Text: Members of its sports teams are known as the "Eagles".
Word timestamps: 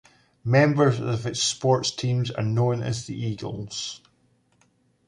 Members 0.43 0.99
of 0.99 1.27
its 1.27 1.43
sports 1.43 1.91
teams 1.91 2.31
are 2.31 2.41
known 2.41 2.81
as 2.81 3.05
the 3.05 3.13
"Eagles". 3.15 4.01